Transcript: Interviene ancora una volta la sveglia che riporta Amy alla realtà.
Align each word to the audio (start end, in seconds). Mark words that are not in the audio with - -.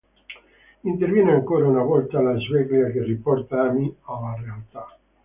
Interviene 0.81 1.31
ancora 1.31 1.67
una 1.67 1.83
volta 1.83 2.19
la 2.21 2.35
sveglia 2.39 2.89
che 2.89 3.03
riporta 3.03 3.61
Amy 3.69 3.95
alla 4.05 4.35
realtà. 4.41 4.97